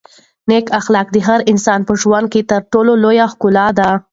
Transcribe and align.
نېک 0.49 0.67
اخلاق 0.79 1.07
د 1.15 1.17
هر 1.27 1.39
انسان 1.51 1.79
په 1.87 1.93
ژوند 2.01 2.27
کې 2.33 2.41
تر 2.51 2.61
ټولو 2.73 2.91
لویه 3.03 3.25
ښکلا 3.31 3.67
ده. 3.79 3.89